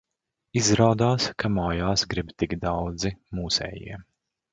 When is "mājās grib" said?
1.57-2.31